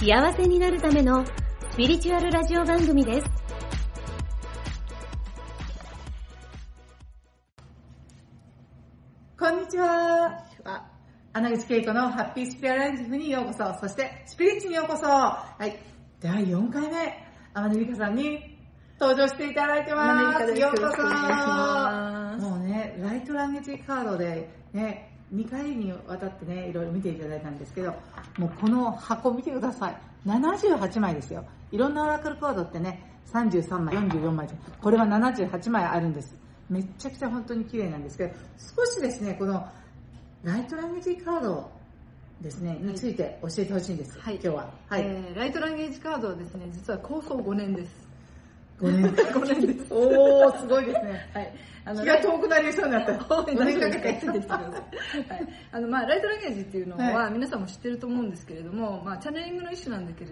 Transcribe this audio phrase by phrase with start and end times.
[0.00, 1.26] 幸せになるための
[1.72, 3.26] スピリチュアルラジオ番組です。
[9.38, 10.42] こんにちは。
[11.34, 13.78] 穴口恵子のハッピースピアライフにようこそ。
[13.78, 15.04] そして、スピリッチにようこそ。
[15.06, 15.78] はい。
[16.18, 18.58] 第4回目、天音美香さんに
[18.98, 20.08] 登場していただいてます。
[20.16, 22.48] 天音美香ですようこよろしくお願いしますそ。
[22.48, 27.94] もうね、ライトランゲージカードでね、2回にわたってね、いろいろ見ていただいたんですけど、
[28.38, 29.96] もうこの箱見てください。
[30.26, 31.44] 78枚ですよ。
[31.70, 34.48] いろんなオラクルカードってね、33枚、44枚。
[34.80, 36.34] これは78枚あるんです。
[36.68, 38.34] めっちゃくちゃ本当に綺麗なんですけど、
[38.76, 39.66] 少しですね、この
[40.42, 41.70] ライトランゲージカード
[42.40, 44.70] ですね、について教えてほしいんです、はい今日は。
[44.88, 45.02] はい。
[45.02, 48.09] えーライトランゲージカードはですね、実は構想5年です。
[48.80, 49.12] 5年。
[49.32, 49.94] 5年です。
[49.94, 51.30] おー、すごいですね。
[51.34, 51.52] はい。
[51.84, 53.12] あ気が遠くなりそうになった。
[53.12, 54.18] 5 5年かけて。
[54.20, 54.62] ついてきてください。
[54.62, 55.48] はい。
[55.72, 60.24] あの、まあ、ライトランゲージっていうのは、は皆さんも知ってると思うんですけれども、まあ、チャネリングの一種なんだけ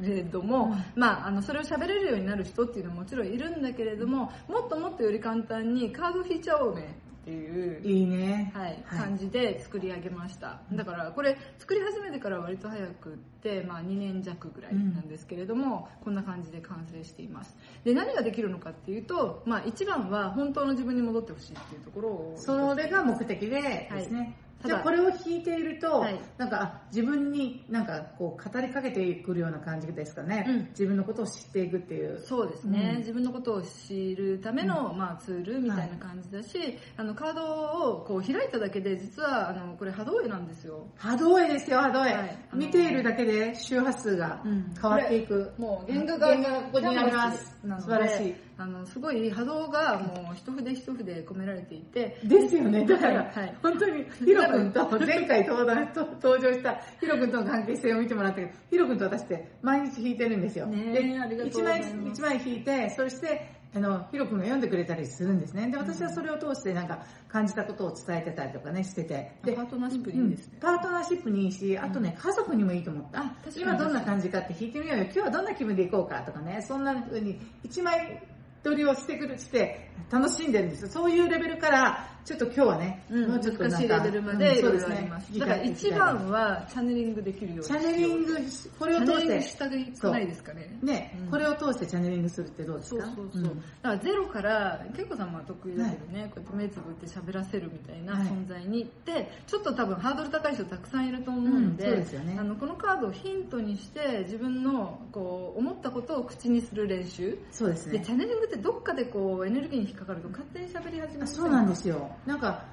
[0.00, 8.52] れども、まあ、あの、それを喋れるようになる人っていうのはもちろんいるんだけれども、もっともっとより簡単にカード引いちゃおうねっていう、いいね。
[8.54, 10.60] はい、感じで作り上げました。
[10.72, 17.56] だからこれ作り始めてから割と早くって、まあ2年弱ぐらいなんですけれども、こんな感じで完成しています。
[17.82, 22.34] で、何ができるのかっていうと、まあ一番は本当の自分に戻ってほしいっていうところを。
[22.36, 24.18] それが目的でですね。
[24.18, 24.34] はい
[24.66, 26.20] じゃあこれを弾いていると、はい。
[26.36, 30.68] なんかあ自分になんかこう語りかけてくるような感じですかね、うん。
[30.70, 32.20] 自分のことを知っていくっていう。
[32.20, 32.98] そうですね、うん。
[32.98, 40.86] 自分のことを知るための、まあ、ツールみたいな感じだし、あのカードをこう開いただけで実はあのこれ波動絵なんですよ。
[40.96, 42.12] 波動絵ですよ、波動絵。
[42.12, 42.38] はい。
[42.54, 44.74] 見ているだけで周波数がうん。
[44.80, 45.52] 変わっていく。
[45.58, 47.56] もう原画が原画がここにあります。
[47.80, 52.86] 素晴らしいあのすごい波動がもう一筆一筆込められていてですよね。
[52.86, 60.66] だから、はい本当にヒロ君と前回登壇と登場したヒロ君との関係性を見てもらったけど、ヒロ君と私って毎日弾いてるんですよ。
[60.66, 65.70] ねえでありがとう一枚一枚弾いて、そして、あの、ヒロ君が読んでくれたりするんですね。
[65.70, 69.32] で、私はそれを通してなんか感じたことを伝えてたりとかね、してて。
[69.44, 73.20] でパートナーシップにいいですねうんパートナーシップにいいし、あとね、家族にもいいと思った。
[73.20, 75.04] あ確かに今どんな感じかって弾いてみようよ。
[75.04, 78.22] 今日はどんな気分でいこうかとかね、そんな風に一枚
[78.62, 80.88] 取りをしてくる、して楽しんでるんですよ。
[80.88, 85.38] そういうレベルから、ちょっと今日はね、うん、もうちょっと難しいレベルまでいろいろあります。
[85.38, 88.36] だから一番はチャネリングできるようにチャネリング、
[88.80, 90.78] これを通チャネリングし、してたくないですかね。
[90.82, 93.42] ね、うんこれを通してチャネリングするってどうですそうかそうそう。
[93.42, 107.30] んだからゼロから、結構さんは得意だけどね、こうやって目つぶって喋らせるみたいなはい存在に行って、ちょっと多分ハードル高い人たくさんいると思ううんので、そうですよねあのこのカードをヒントにして自分のこう思ったことを口にする練習。
[107.30, 108.10] で、そうですねチ。
[108.10, 111.22] ャネリングってどっかでこうエネルギーに引っかかると勝手に喋り始める。
[111.22, 112.15] あそうなんですよ。
[112.24, 112.64] なんか、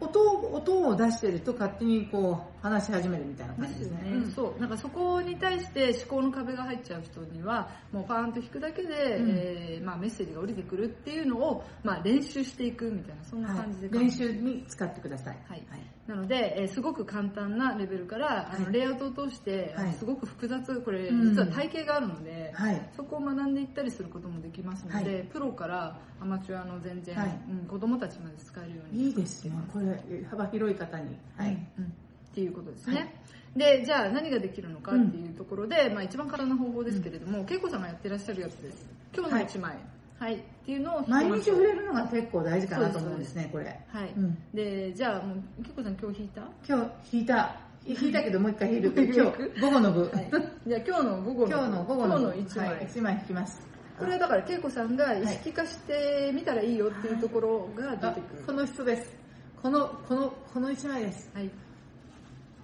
[0.00, 4.10] 音を、音を出してると勝手にこう話し始めるみたいな感ですよね、すね。
[4.12, 4.60] うんそう。
[4.60, 9.30] なんかそこに対して思考の壁が入っちゃう人にはもうパーンと弾くだけで、うん。
[9.30, 14.04] えーまあ、メッセージが降りてくるっていうのを、まあ、練習していくみたいなそんな感じで、はい。
[14.06, 15.38] 練習に使ってください。
[15.48, 15.66] はい
[16.08, 22.90] なので、えーすごく簡単なレベルから、あのはいレイアウトを通して、はいすごく複雑これうん実は体系があるので、はい。
[22.96, 29.52] そこを学んでいったりすることもできますので、はいプロからアマチュアの全然、はいうん、子供たちまで使えるようにいいですね。
[29.70, 31.16] これ、幅広い方に。
[31.36, 31.50] はい。
[31.78, 32.96] うんっていうことですね。
[32.96, 33.14] はい
[33.56, 38.86] で、じゃあ何ができるのかっていうところで、まあ一番簡単な方法ですけれども、恵子さんがやってらっしゃるやつです。
[39.16, 39.78] 今日の1枚。
[40.18, 40.34] はい。
[40.36, 41.80] っていうのを毎日触れる。
[41.80, 43.80] るのが結構大事かなと思うんですね、これ。
[43.88, 44.12] はい。
[44.16, 46.42] うんで、じゃあもう、恵子さん今日弾いた？
[46.66, 47.56] 今日弾いた。
[47.86, 48.92] 弾いたけどもう一回弾いる。
[49.14, 50.02] 今日午後の部。
[50.02, 50.30] はい。
[50.66, 51.56] じゃあ今日の午後の。
[51.56, 52.22] 今日の午後の部。
[52.24, 52.68] 今日の1枚。
[52.68, 53.68] はい、1枚弾きます。
[53.98, 58.42] これはだから恵子さんが意識化してみたらいいよっていうところが出あてくる。
[58.44, 59.16] この人です。
[59.60, 61.30] この、この、この1枚です。
[61.34, 61.50] はい。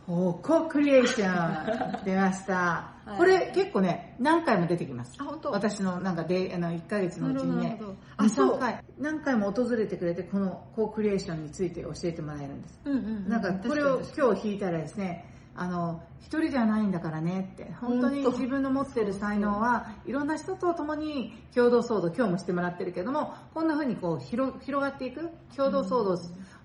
[0.07, 3.19] おーコクリエーション出ました、はい。
[3.19, 5.17] これ結構ね何回も出てきます。
[5.19, 5.51] あ、本当？
[5.51, 7.81] 私のなんかであの1ヶ月のうちにね。
[8.17, 8.57] あそう。
[8.57, 13.29] 23回何回も訪れてくれてこのコークリエーションについて教えてもらえるんです、うんうんうん。
[13.29, 17.71] なんかこれを今日弾いたらですねあの一人じゃないんだからねって。
[17.81, 25.89] 本当に自分の持ってる才能はいろんな人と共に共同騒動今日もしてもらってるけどもこんな風にこう広広がっていく共同騒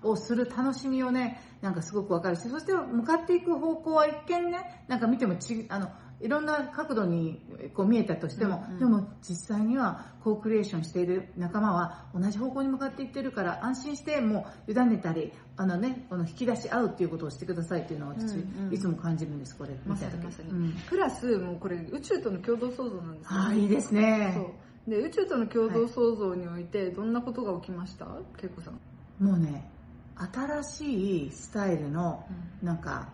[0.02, 5.90] 動をする楽しみをねなんかすごくわかるしそして向かっていく方向は一見ねなんか見てもちあの
[6.20, 7.40] いろんな角度に
[7.74, 8.78] こう見えたとしても、うんうん。
[8.78, 18.74] でも実際にはコークリエーションしている仲間は同じ方向に向かっていってるから安心してもう委ねたりあの、ね、この引き出し合うっていうことをしてくださいっていうのは私、うんうん。
[18.74, 19.70] いつも感じるんですこれ。
[19.86, 24.32] まさにまさに、うんプラスもうこれ宇宙との共同創造なんですよああいいですね。
[24.34, 24.90] そう。
[24.90, 28.06] で宇宙との共同創造においてどんなことが起きました、
[28.42, 28.80] 恵子さん、
[29.24, 29.70] もうね
[30.16, 32.26] 新しいスタイルの
[32.62, 33.08] なんか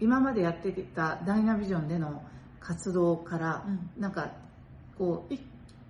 [0.00, 2.22] 今までやってきたダイナビジョンでの
[2.66, 3.64] 活動から、
[3.98, 4.32] うなんか
[4.98, 5.38] こうい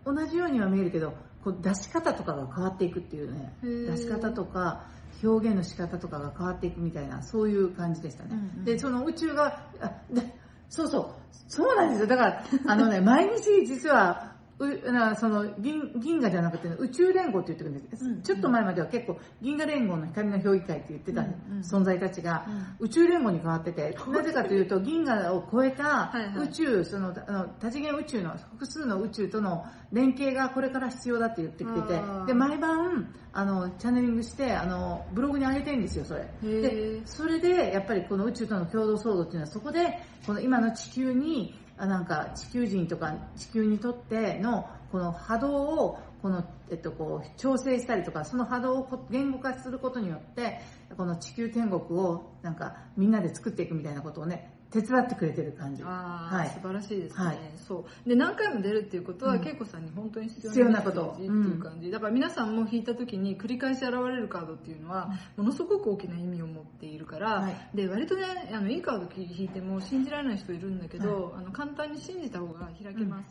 [0.05, 4.85] 同じようには見えるけどこう出し方とかが変わっていくっていうね出し方とか
[5.23, 8.65] 表現の仕方とかが変わっていくみたいなそういう感じでしたね、うんうん。
[8.65, 10.23] でその宇宙があで
[10.69, 11.11] そうそう
[11.49, 12.07] そうなんですよ。
[12.07, 21.23] だからあのね毎日実はうなその銀銀河じゃなくて、宇宙連合って言ってるんです、うんちょっと前までは結構銀河連合の光の評議会って言ってた
[21.63, 22.47] 存在たちが、
[22.79, 26.49] 宇宙連合に変わってて、なぜかというと銀河を超えたはいはい。
[26.49, 36.29] 宇宙、そのあの多次元宇宙の複数の宇宙との連携がこれから必要だって言ってきててで毎晩あのチャネリングしてあのブログに上げてるんですよそれ。
[36.43, 45.53] でそれでやっぱりこの宇宙との共同創造っていうのはそこでこの今の地球にあなんか地球人とか地球にとってのこの波動
[45.87, 50.61] をこの、えっと、こう調整したりとかその波動を言語化することによって
[50.97, 55.85] この地球天国をなんかみんなで作っていくみたいなことをね手伝ってくれてる感じ。
[55.85, 56.49] はい。
[56.51, 57.39] 素晴らしいですね、はい。
[57.57, 58.09] そう。
[58.09, 59.47] で何回も出るっていうことは、うん。
[59.47, 61.13] 恵子さんに本当に必必要なこと。
[61.15, 67.57] っていう感じ、だから皆さんも引いた時に繰り返し現れるカードっていうのは、ものすごく大きな意味を持っているから、はい。
[67.75, 73.29] で割とねあのいいカード引いても信じられない人いるんだけど、あの簡単に信じた方が開けます、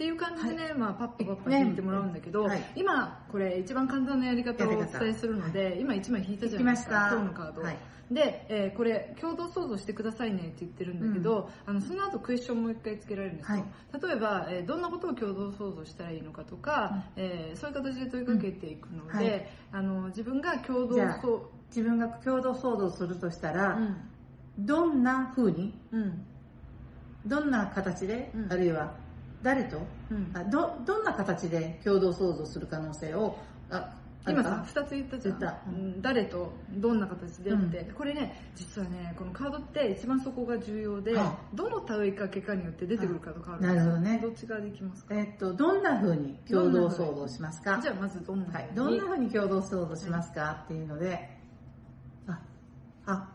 [0.00, 2.62] っていう感じでね、まあ、パッパパッパ引いてもらうんだけど、はい。
[2.74, 7.16] 今これ一番簡単なやり方をお伝えするので今1枚引いたじゃないですか引きました。
[7.16, 7.78] 今日のカード、はい。
[8.10, 13.64] で、えーこれ共同創造してくださいねって言ってるんだけど、あのその後クエスチョンもう一回つけられるんですよ、は
[13.98, 14.02] い。
[14.08, 19.16] 例えば、えーどんなことを共同創造したらいいのかとか、えーそういう形で問いかけていくので、うん。
[19.16, 19.48] はい。
[19.72, 20.96] あの自分が共同
[21.68, 23.96] 自分が共同創造するとしたら、うん。
[24.64, 26.24] どんな風にうん。
[27.26, 28.50] どんな形で、うん。
[28.50, 28.94] あるいは
[29.42, 29.78] 誰と？
[30.10, 30.30] うん。
[30.34, 33.36] あどどんな形で共同創造する可能性を？
[33.70, 34.00] ああ
[34.30, 36.02] 今さ2つ言ったじゃん。
[36.02, 36.52] 誰と？
[36.72, 37.52] どんな形で？
[37.52, 44.18] って、うこれね実はねこのカードって一番そこが重要で、はどの問いかけかによって出てくるカード変わるんなるほどね。
[44.22, 45.14] どっち側でいきますか？
[45.14, 47.80] えっとどんな風に共同創造しますか？
[47.82, 51.30] じゃあまずどんなはい、風にどんな風に共同創造しますか、っていうので
[52.28, 52.40] あ
[53.06, 53.28] あ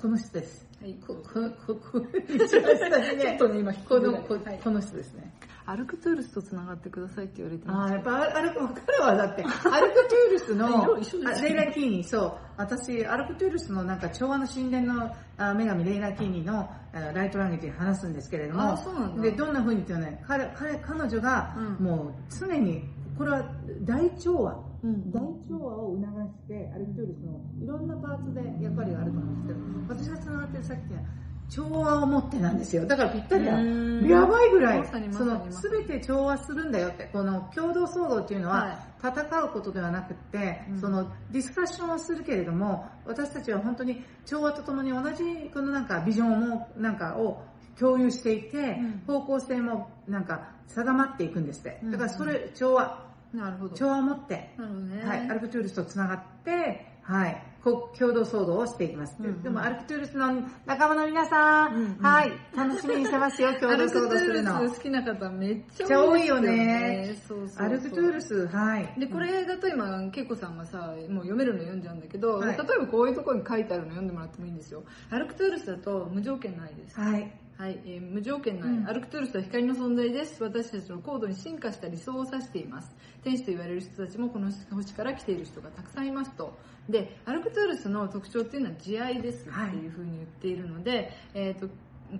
[0.00, 0.68] この人です。
[0.80, 5.34] はいここここ一番下にねちょっとね今このこ,、はいこの人ですね
[5.66, 22.84] アルクトゥールスとつながってくださいって言われてあますーやっぱアルク彼はだってアルクトゥールスのレイラ・キーニそう私アルクトゥールスのなんか調和の神殿のあ女神レイラ・キーニのあのライトランゲージで話すんですけれどもあそうなんだでどんな風にってね彼彼彼女がうんもう常に
[23.18, 23.50] これは
[23.82, 25.10] 大調和うん。
[25.10, 31.00] 大調和を促してアルクトゥールスのいろんなパーツで役割があると思うんですけど私がつながってるさっきは
[31.48, 32.86] 調和を持ってなんですよ。
[32.86, 33.54] だからぴったりだ。
[33.54, 34.06] うん。
[34.06, 38.78] やばいぐらいそにの全て調和するんだよってこの共同創造っていうのは、はい。
[39.00, 40.80] 戦うことではなくって、うん。
[40.80, 47.42] そのディスカッションをするけれども私たちは本当に調和とともに同じこのなんかビジョンをなんかを
[47.78, 49.02] 共有していて、うん。
[49.06, 51.80] 方向性もなんか定まっていくんですって。
[51.82, 51.90] うん。
[51.92, 53.76] だからそれ調和なるほど。
[53.76, 59.16] 調和を持ってなるほどね、はい、アルクトゥールスとつながって、はい、こ共同創造をしていきます。
[59.18, 59.42] うんうん。
[59.42, 62.04] でも、アルクトゥールスの仲間の皆さん、うんうん。
[62.04, 64.62] はい、楽しみにしてますよ、 共同騒アルクトゥー動するの。
[64.62, 66.56] ルス好きな方めっちゃ多いよね。
[66.56, 67.16] ね。
[67.26, 67.66] そうそうそう。
[67.66, 68.94] アルクトゥールス、はい。
[68.98, 72.56] でこれだと今恵子さんがさもう読めるの読んじゃうんだけど、はい。
[72.56, 74.84] 例えばこういうところに書いてあるの読んでもらってもいいんですよ。
[75.10, 77.00] アルクトゥールスだと無条件の愛です。
[77.00, 77.32] はい。
[77.58, 78.86] はい、えー無条件の愛、うん。
[78.88, 80.40] アルクトゥールスは光の存在です。
[80.44, 82.94] 私たちの高度に進化した理想を指しています。
[83.24, 86.56] 天使と言われる人たちもこの星から来ている人がたくさんいますと。
[86.88, 91.68] でアルクトゥールスの特徴っていうのは慈愛ですっていうふうに言っているので、えーと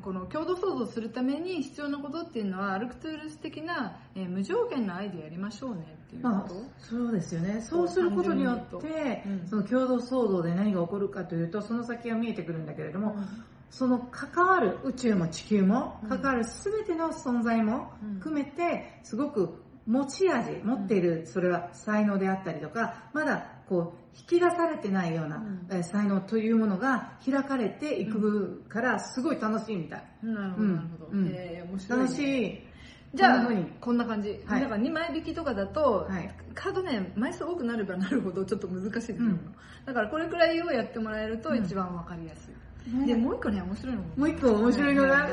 [0.02, 7.62] この共同創造するために必要なことっていうのはアルクトゥールス的な、えー無条件の愛でやりましょうねっていうまあこと、、そうですよね。
[7.62, 9.48] そうすることによって、うん。
[9.48, 13.16] その共同騒動で何が起こるかというと、その先が見えてくるんだけれども、
[13.70, 16.08] その関わる宇宙も地球もうん。
[16.08, 18.14] 関わる全ての存在もうん。
[18.14, 30.02] 含めてすごく持ち味持っているそれは才能であったりとかまだこう引き出されてないような才能というものが開かれていくからすごい楽しいみたい。
[30.22, 30.76] なるほど、うん。
[30.76, 31.10] なるほど。
[31.12, 31.28] うん。
[31.28, 32.04] えー面白い、ね。
[32.04, 32.68] 楽しい。
[33.14, 34.40] じゃあこんな風に、こんな感じ。
[34.46, 34.60] はい。
[34.60, 36.34] だから2枚引きとかだと、はい。
[36.54, 39.54] カードね、枚数多くなればなるほどちょっと難しいですよ、うん。
[39.86, 42.54] だからこれくらいをやってもらえるとうん一番わかりやすい。
[43.06, 44.08] でもう一個ね面白いのも。
[44.16, 45.28] う一個面白いのが、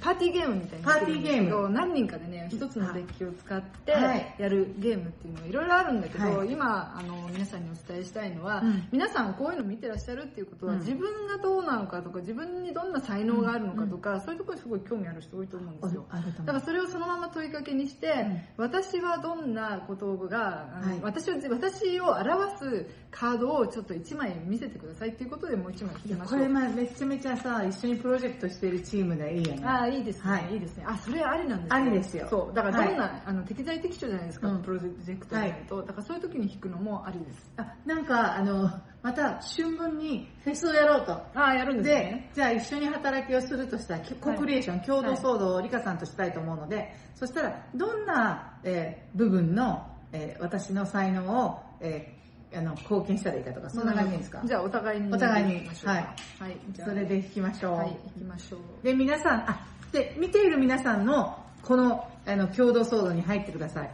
[0.00, 0.84] パーティーゲームみたいな。
[0.84, 1.70] パーティーゲーム。
[1.70, 4.34] 何人かでね一つのデッキを使ってはい。
[4.38, 6.50] やるゲームっていうのはいろいろあるんだけど、はい。
[6.50, 8.88] 今あの皆さんにお伝えしたいのは、うん。
[8.92, 10.78] 皆さんこういうの見てらっしゃるっていうことは、うん。
[10.80, 16.06] 自分がどうなのかとか自分にどんな才能があるのかとか、そういうところにすごい興味ある人多いと思うんですよ。
[16.44, 18.26] だからそれをそのまま問いかけにして、
[18.56, 20.38] 私はどんなことが、
[20.82, 21.00] はい。
[21.02, 26.38] 私を私を表すカードをちょっと1枚見せてくださいっていうことでもう1枚引きましょう。
[26.38, 29.62] これまあめちゃめちゃさ、一緒にプロジェクトしてるチームでいいよね。
[29.64, 30.54] ああいいですね、はい。
[30.54, 30.84] い、いですね。
[30.86, 32.26] あそれありなんですよありですよ。
[32.30, 32.54] そう。
[32.54, 34.62] だからどんな、はあの適材適所じゃないですか、うん。
[34.62, 37.52] プロジェクトになると、だからそういう時に弾くのもありです。
[37.56, 38.70] あなんか、あの、
[39.02, 41.12] また春分にフェスをやろうと。
[41.12, 52.21] ああやるんですでね、じゃあ一緒に働きをするとしたら、コクリエーション、共同騒動をリカさんとしたいと思うので、そしたら、どんな、えー部分の、えー私の才能を、えー
[52.54, 55.12] あの貢献したらいいかとか、そんな感じですか、じゃあお互いに。
[55.12, 55.96] お互いにはい、
[56.38, 57.76] はい、それで弾きましょう。
[57.76, 58.60] はい行きましょう。
[58.84, 63.90] で、皆さん、あ、で、見ている皆さんの、この、あの、共同騒動に入ってください。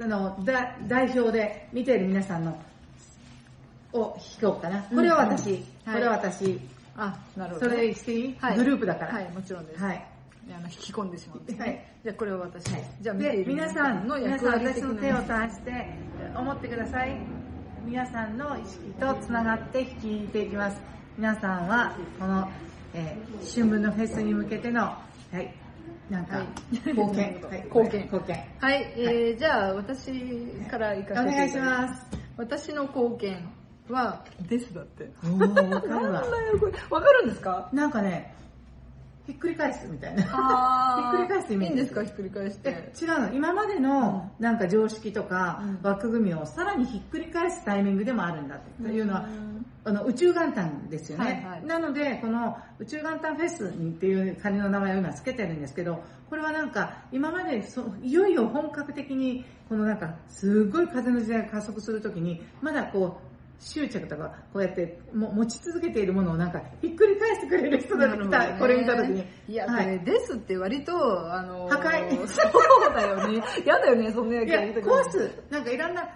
[0.00, 2.58] あの、だ代表で見ている皆さんの、
[3.92, 4.82] を弾こうかな。
[4.82, 5.56] これは私、うん。
[5.56, 6.60] うんこれは私、
[6.96, 7.68] あなるほど。
[7.68, 8.56] それしていい、はい。
[8.56, 9.14] グループだから。
[9.14, 10.06] はいもちろんです、はい。
[10.50, 11.86] あの引き込んでしまうんですね、はい。
[12.04, 12.72] じゃあこれは私。
[12.72, 12.84] はい。
[13.00, 15.86] じゃあ皆さん、の皆さん、私の手をな足して、
[16.36, 17.41] 思ってください。
[17.84, 20.80] 皆さんの意識とつながって弾いていきます。
[21.18, 22.48] 皆さんは、この、
[22.94, 24.96] えー春分のフェスに向けての、は
[25.32, 25.52] い、
[26.08, 26.46] なんか、はい。
[26.86, 28.02] 貢献、 はい、貢献。
[28.02, 28.36] 貢献。
[28.60, 30.12] はい、えーじゃあ私
[30.70, 32.06] から行かせてお願いしすます。
[32.36, 33.48] 私の貢献
[33.88, 35.10] はですだって。
[35.28, 36.20] わかるわ。
[36.22, 37.68] だよこれわかるんですか？
[37.72, 38.34] なんかね、
[39.26, 40.22] ひっくり返すみたいな。
[40.22, 40.30] ひっ
[41.18, 42.04] くり返すイメージいいんですか？
[42.04, 42.70] ひっくり返して。
[42.70, 43.32] え違うの。
[43.32, 45.78] 今までのなんか常識とかうん。
[45.82, 49.66] 枠組みをさらにひっくり返すタイミングでもあるんだっていうのはうん。
[49.84, 51.66] あの宇宙元旦ですよね、はいはい。
[51.66, 63.31] なのでこの宇宙元旦フェスにっていう仮の名前を今つけてるんですけどこれはなんか今までそいよいよ本格的にこのなんかすごい風の時代が加速するときにまだこう
[63.62, 68.56] 執着とかこうやっても持ち続けているものをなんかひっくり返してくれる人が来た、ね。
[68.58, 69.24] これ見たときに。
[69.48, 69.84] いや、はい。
[69.84, 70.92] これですって割と、
[71.32, 72.26] あの破壊。
[72.26, 73.42] そうだよね。
[73.64, 75.42] やだよね、そんなやついややりたく壊す。
[75.48, 76.08] なんかいろんな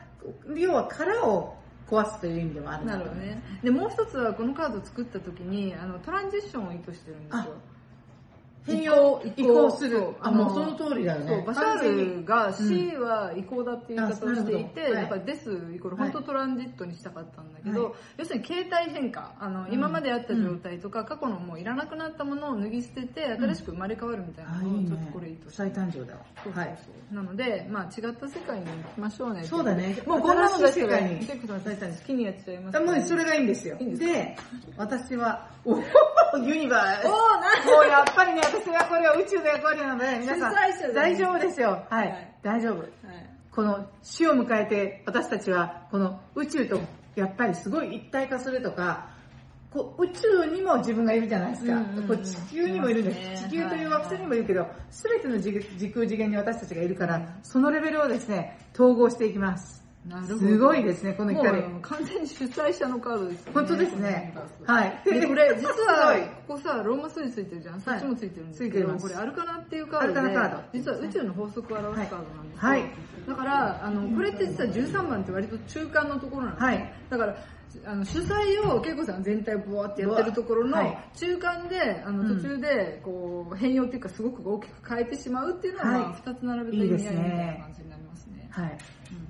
[0.56, 1.56] 要は殻を
[1.88, 3.42] 壊すという意味でもあるなるほどね。
[3.62, 7.54] で、もう一つはこのカードを作った時に、あの、トランジッションを意図してるんですよ。
[8.66, 10.02] 変容移行する。
[10.20, 11.44] あもうその通りだよね。
[11.46, 16.10] バシャールが C は移行だっていう言い方をしていて、だからデスイコールはい。
[16.10, 17.92] 本当トランジットにしたかったんだけど、はい。
[18.18, 19.72] 要するに形態変化、あの、ん。
[19.72, 25.50] 今まであった状態とか、過去のもういらなくなったものを脱ぎ捨てて、新しく生まれ変わるみたいなのをちょっとねこれ意図して。
[25.52, 26.20] 再誕生だわ。
[26.42, 26.78] そうそうはい。
[26.84, 29.44] そうなので、まあ違った世界に行きましょうね。
[29.44, 29.96] そうだね。
[30.06, 33.76] もうこんなのだったら結構好きにやっちゃいますあもうそれがいいんですよ。
[33.78, 34.36] いいんで
[34.76, 35.76] 私はお
[36.38, 37.06] ユニバース。
[37.06, 37.12] おー
[37.70, 40.54] なもうやっぱりね私はこれは宇宙の役割なので皆さん
[40.94, 41.84] 大丈夫ですよ。
[41.90, 42.34] はい、はい。
[42.42, 42.78] 大丈夫。
[42.78, 42.88] はい。
[43.50, 46.80] この死を迎えて私たちはこの宇宙と
[47.14, 49.08] やっぱりすごい一体化するとか
[49.70, 59.85] こう宇宙にも自分がいるじゃないですか、こう地球にもいるんです地球という惑星にもいるけど、全ての時時空次元に私たちがいるからそのレベルをですね統合していきます。
[60.38, 63.52] すごいですねこの光完全に主催者のカードですよね。
[63.54, 64.34] 本当ですね。
[64.64, 65.00] はい。
[65.04, 66.22] でこれ 実はい。
[66.46, 67.80] ここさローマ数字ついてるじゃん。
[67.80, 70.64] そっちもついてるんですけど、これアルカナっていうカードでアルカナカード。
[70.72, 72.90] 実は宇宙の法則を表すカードなんですよ、はいはい。
[73.26, 76.92] だからあのこれって実は13番って割と中間のところなんですよ、はい。
[77.10, 77.36] だから
[77.84, 80.98] あの主催を恵子さん全体をボワってやってるところのはい。
[81.14, 86.00] 中間であのうん途中でこう変容っていうかすごく大きく変えてしまうっていうのは、はい。
[86.00, 88.48] まあ、2つ並べた意味合いみたいな感じになりますね。
[88.50, 88.78] はい。
[89.10, 89.25] うん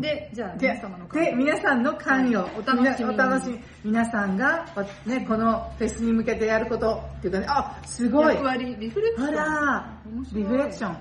[0.00, 2.50] でじゃあで皆様ので皆さんの関与、はい。
[2.58, 3.10] お楽しみ。
[3.10, 3.60] お楽しみ。
[3.84, 4.66] 皆さんが、
[5.06, 8.34] ね、このフェスに向けてやることっていうかねあすごい。
[8.34, 9.28] 役割リフレクション。
[9.28, 10.00] あら
[10.32, 10.96] リフレクション。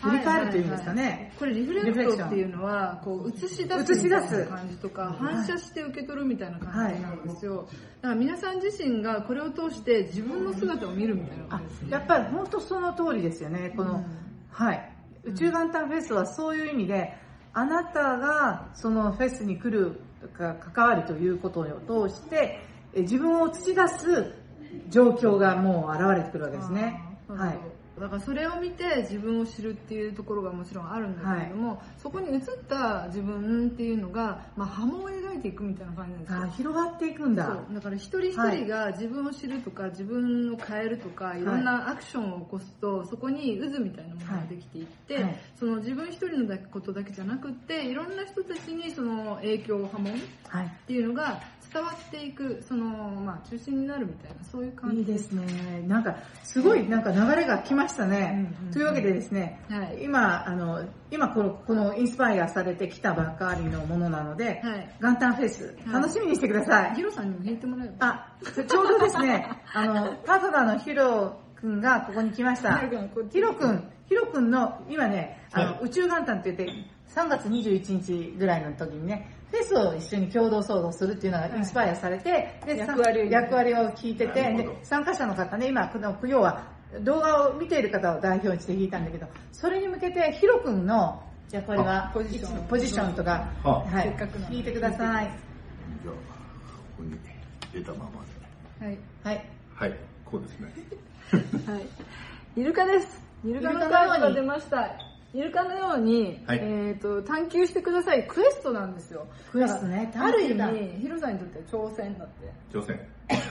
[0.00, 1.32] 振り返るというんですかね、はいはいはい。
[1.38, 4.24] これリフレクトっていうのはこう映し出す映し出す。
[4.24, 7.68] みたいな感じとか反射して受け取るみたいな感じなんですよ、
[8.00, 11.90] だから皆さん自身がこれを通して自分の姿を見るみたいなあ感じね。
[11.90, 13.74] やっぱり本当その通りですよね。
[13.76, 14.06] この、うん。
[14.48, 14.92] はい。
[15.24, 17.14] 宇宙元旦フェスはそういう意味で
[17.52, 20.00] あなたがそのフェスに来る
[20.36, 22.60] か関わりということを通して
[22.94, 24.34] え自分を映し出す
[24.88, 27.02] 状況がもう現れてくるわけですね。
[27.28, 37.46] はいだからそれを見て自分を知るっていうところがもちろんあるんだけれども、そこに映った自分っていうのが、まあ、波紋を描いていくみたいな感じなんですよあ広がっていくんだ。
[37.46, 37.74] そう。
[37.74, 41.44] だから一人一人が自分を知るとか、自分を変えるとかい。
[41.44, 45.22] ろんなアクションを起こすと、そこに渦みたいなものができていって、はい。
[45.24, 50.16] はいその自分一人のことだけじゃなくっていろんな人たちにその影響波紋っ
[50.48, 50.72] はい。
[50.86, 51.40] ていうのが
[51.72, 54.98] 伝わっていくその、まあ、中心になるみたいなそういう感じ。
[54.98, 55.84] いいですね。
[55.86, 58.50] なんか、すごいなんか流れが来ましたね。
[58.60, 60.04] うんうんというわけでですね、はい。
[60.04, 64.96] 今、あの、今この、このインスパイアされてきたばっかりのものなので、はい。
[65.00, 66.94] 元旦フェス、楽しみにしてください。
[66.94, 68.06] ヒロさんにも弾いてもらえば。
[68.06, 72.78] あ、ちょちょうどですね、 あの、パートナーのヒロ君がここに来ました。
[72.78, 75.84] ヒロ君ヒロ君、ヒロ君の、今ね、あの、はい。
[75.84, 86.68] 宇宙元旦って言って、3月21日ぐらいの時にね、フェスを一緒に共同創造するっていうのがインスパイアされて、で役割を役割を聞いてて、で参加者の方ね、今、この要は
[87.02, 95.30] 動画を見ている方を代表にして弾いたんだけど、それに向けてヒロ君の役割は、ポジションポジションとか、ははいせっかく弾いてください。
[96.02, 96.18] じゃあ、こ
[96.98, 97.18] こに
[97.72, 98.10] 出たまま
[98.80, 98.86] で。
[98.86, 99.44] はいはい。
[99.74, 100.72] はい、こうですね。
[101.66, 101.86] はい。
[102.60, 103.20] イルカです。
[103.44, 105.09] イルカのカードが出ました。
[105.32, 108.26] イルカのように、はいえっ、と、探求してください。
[108.26, 109.28] クエストなんですよ。
[109.52, 112.52] クエストねある意探味、ヒロさんにとっては挑戦だって。
[112.72, 113.00] 挑戦。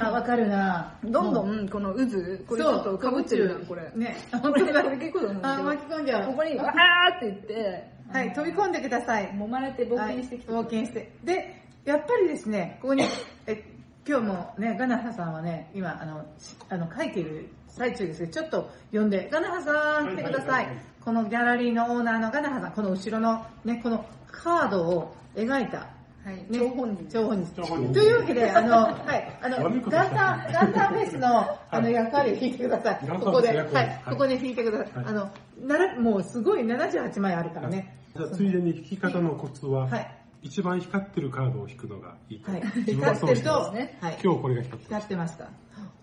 [0.01, 1.99] あ、わかるなどんど、うんこの渦、
[2.47, 3.89] これちょっとかぶってるな、これ。
[3.95, 4.17] ね。
[4.41, 4.63] これ、
[4.97, 6.27] 結構あ、巻き込んじゃう。
[6.27, 9.29] ここに、わーって言って、はい、飛び込んでください。
[9.29, 11.11] 揉まれて冒険してきて、はい冒険して。
[11.23, 13.03] で、やっぱりですね、ここに、
[13.47, 13.63] え、
[14.05, 20.67] 今日もね、ガナハさんはね、今、あの、しあの、書いている最中ですけど、ちょっと呼んで、ガナハさん来てください。
[21.03, 27.07] このギャラリーのオーナーのガナハさん、この後ろのね、このカードを描いた、はい、ね、張本人。
[27.07, 27.93] 張本人。
[27.93, 33.07] というわけで、あの、はい、あの、悪い元ことしない旦、元旦フェスの、あの、役割を弾いてください。
[33.07, 34.93] ここで、はい、ここで弾いてください。
[34.95, 35.31] はいあの、
[35.65, 37.95] なら、もうすごい78枚あるからね。
[38.15, 42.51] じゃあついでに弾き方のコツは、はい一番光ってるカードを弾くのがいいと。
[42.51, 42.61] はい。
[42.61, 44.17] 光ってるとそうしてます。、ねはい。
[44.23, 45.43] 今日これが光って光ってました。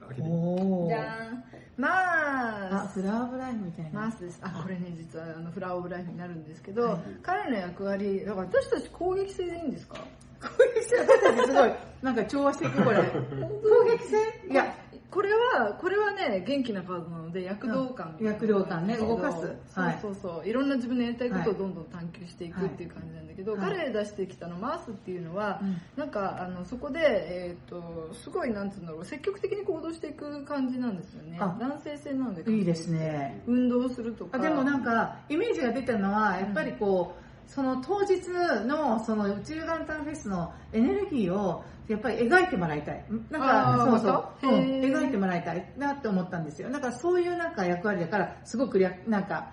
[0.08, 0.88] 開けておー。
[0.88, 1.55] じゃーん。
[1.76, 4.00] まあ、あ、フラワーブライフみたいな。
[4.00, 4.38] マースです。
[4.42, 9.96] あ、これね、実はあのフラワーオブライフになるんですけど、はい彼の役割、だから私たち攻撃性でいいんですか？
[10.40, 12.96] こういう人私たちすごい、なんか調和していく、これ。
[13.02, 14.16] 攻撃性
[14.50, 14.74] いや、
[15.10, 18.16] これは、これはね、元気なカードなので、躍動感。
[18.18, 20.48] うん躍動感ね動かすはいそうそうそう。
[20.48, 31.38] いろんな自分のやりたいことをはいどんどん探求していくっていう感じなんだけど、はい彼出してきたの、マースっていうのは、うんなんか、あの、そこで、えっ、と、すごい、なんつうんだろう、積極的に行動していく感じなんですよね。
[31.40, 32.50] あ男性性なので。
[32.50, 33.42] いいですね。
[33.46, 34.38] 運動するとか。
[34.38, 38.28] あでもなんか、イメージが出たのは、やっぱりこう、その当日
[38.66, 43.04] のその宇宙元旦フェスのエネルギーをやっぱり描いてもらいたい。
[43.30, 44.64] なんか、そうそう、うん。
[44.80, 46.68] 描いてもらいたいなって思ったんですよ。
[46.68, 49.52] なんかそういうなんか役割だから、すごくなんか、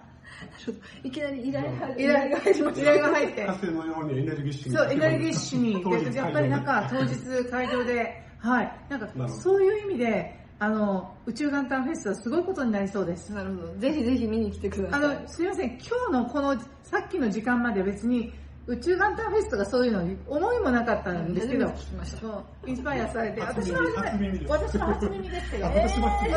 [0.57, 4.75] ちょっといきなり依頼入依頼が入りま依頼が入って、風のようにエネルギッシュに。
[4.75, 13.33] そう、エネルギッシュに、やっぱりなんか当日会場で、はい、なんかそういう意味で、あの、宇宙元旦フェスはすごいことになりそうです。
[13.33, 13.75] なるほど。
[13.79, 15.03] ぜひぜひ見に来てください。
[15.03, 18.33] あの、すみません、今日のこの、さっきの時間まで別に、
[18.65, 21.69] 宇宙元旦フェスとかそういうのに思いもなかったんですけど、
[22.65, 26.29] インスパイアされて、私は初耳です私は初耳ですけど、あ私も初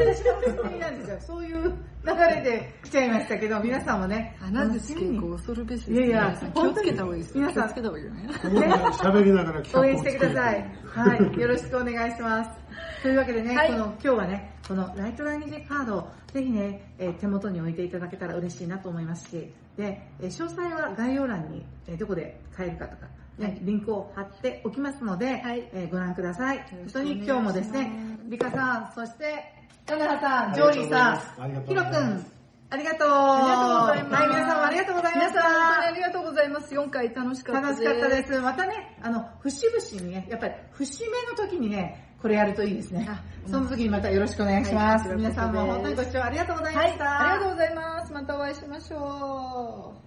[0.65, 1.21] 耳なんですよ。
[1.21, 1.73] そういう
[2.05, 7.41] 流れで来ちゃいましたけど、皆さんもね、穴口健康恐るべしです、いやいや皆さん気をつけた方がいいですよ。
[7.43, 8.29] 皆さん気をつけた方がいいよね。
[8.33, 10.73] 喋りながら応援してください。
[10.85, 11.41] はい。
[11.41, 12.66] よろしくお願いします。
[13.03, 23.07] というわけでね、はいこの今日はね、このライトラインジカードをぜひね、えー手元に置いていただけたら嬉しいなと思いますし、で、えー詳細は概要欄に、えーどこで買えるかとか、
[23.39, 26.59] ねはいリンクを貼っておきますので、はいえーご覧ください。
[26.59, 27.91] ろ本当に今日もですね、
[28.25, 29.53] リカさん、そして、
[29.85, 32.27] 田中さん、ジョーリーさん、ヒロ君、
[32.69, 33.09] ありがとう。
[33.09, 34.23] ありがとうございます。
[34.23, 35.31] はい、皆さんもありがとうございました。
[35.31, 36.75] 皆さん本当にありがとうございます。
[36.75, 37.85] 4回楽しかったです。
[37.85, 38.41] 楽しかったです。
[38.41, 43.23] またね、あの、節々にね、やっぱり節目の時にね、これやるといいですねあ。
[43.49, 45.09] その時にまたよろしくお願いします。
[45.09, 47.21] はい皆さんも本当にご視聴ありがとうございまはい、した。
[47.21, 48.13] ありがとうございます。
[48.13, 49.99] またお会いしましょう。